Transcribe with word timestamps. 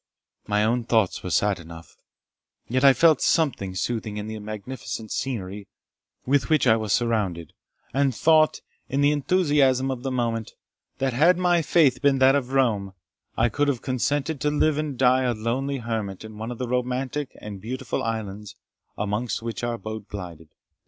My 0.47 0.63
own 0.63 0.83
thoughts 0.85 1.21
were 1.21 1.29
sad 1.29 1.59
enough; 1.59 1.95
yet 2.67 2.83
I 2.83 2.91
felt 2.91 3.21
something 3.21 3.75
soothing 3.75 4.17
in 4.17 4.25
the 4.25 4.39
magnificent 4.39 5.11
scenery 5.11 5.67
with 6.25 6.49
which 6.49 6.65
I 6.65 6.75
was 6.75 6.91
surrounded; 6.91 7.53
and 7.93 8.15
thought, 8.15 8.61
in 8.89 9.01
the 9.01 9.11
enthusiasm 9.11 9.91
of 9.91 10.01
the 10.01 10.09
moment, 10.09 10.53
that 10.97 11.13
had 11.13 11.37
my 11.37 11.61
faith 11.61 12.01
been 12.01 12.17
that 12.17 12.33
of 12.33 12.51
Rome, 12.53 12.93
I 13.37 13.47
could 13.49 13.67
have 13.67 13.83
consented 13.83 14.41
to 14.41 14.49
live 14.49 14.79
and 14.79 14.97
die 14.97 15.21
a 15.21 15.35
lonely 15.35 15.77
hermit 15.77 16.23
in 16.25 16.39
one 16.39 16.49
of 16.49 16.57
the 16.57 16.67
romantic 16.67 17.37
and 17.39 17.61
beautiful 17.61 18.01
islands 18.01 18.55
amongst 18.97 19.43
which 19.43 19.63
our 19.63 19.77
boat 19.77 20.07
glided. 20.07 20.49